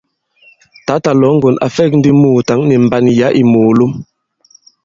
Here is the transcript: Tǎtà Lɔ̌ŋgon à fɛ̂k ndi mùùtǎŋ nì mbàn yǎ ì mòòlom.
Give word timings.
Tǎtà 0.85 1.11
Lɔ̌ŋgon 1.21 1.55
à 1.65 1.67
fɛ̂k 1.75 1.91
ndi 1.99 2.09
mùùtǎŋ 2.21 2.59
nì 2.69 2.75
mbàn 2.85 3.05
yǎ 3.19 3.27
ì 3.39 3.41
mòòlom. 3.51 3.93